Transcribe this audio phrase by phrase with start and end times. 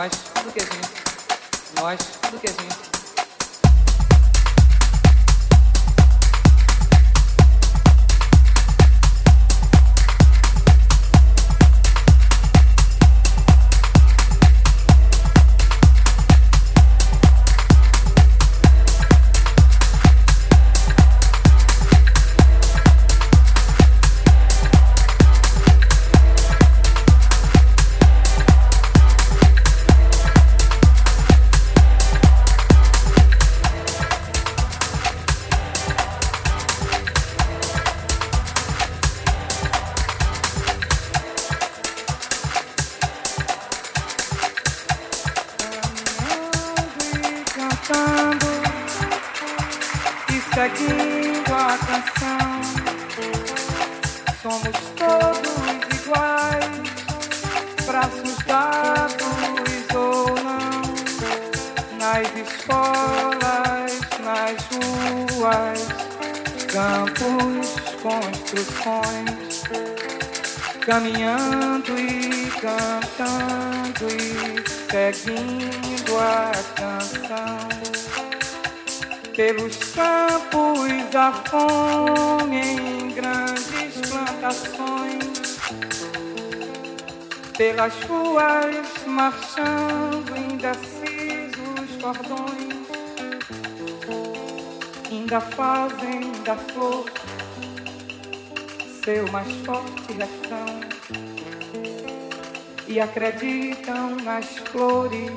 [0.00, 2.99] nós tudo que a gente, nós tudo que a gente.
[54.42, 54.62] Somos
[54.96, 56.64] todos iguais,
[57.84, 59.26] braços dados
[59.94, 60.80] ou não,
[61.98, 65.80] nas escolas, nas ruas,
[66.72, 67.68] campos,
[68.00, 69.62] construções,
[70.86, 77.68] caminhando e cantando e seguindo a canção.
[79.36, 82.99] Pelos campos da fome
[87.56, 92.86] pelas ruas marchando indecisos cordões,
[95.10, 97.04] ainda fazem da flor
[99.04, 100.80] seu mais forte refrão
[102.88, 105.30] e acreditam nas flores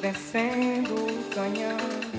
[0.00, 2.17] vencendo o canhão.